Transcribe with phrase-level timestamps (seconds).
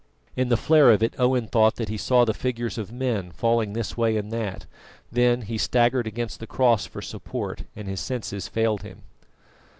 [0.35, 3.73] In the flare of it Owen thought that he saw the figures of men falling
[3.73, 4.65] this way and that,
[5.11, 9.03] then he staggered against the cross for support and his senses failed him.